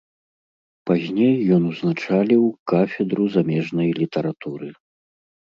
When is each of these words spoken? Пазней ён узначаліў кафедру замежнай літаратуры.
Пазней 0.89 1.35
ён 1.57 1.61
узначаліў 1.71 2.43
кафедру 2.73 3.23
замежнай 3.37 3.89
літаратуры. 4.01 4.67